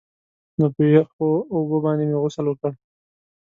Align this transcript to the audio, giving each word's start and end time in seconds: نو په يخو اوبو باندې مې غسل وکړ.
نو 0.57 0.65
په 0.75 0.83
يخو 0.95 1.29
اوبو 1.55 1.77
باندې 1.83 2.03
مې 2.09 2.17
غسل 2.21 2.45
وکړ. 2.47 2.71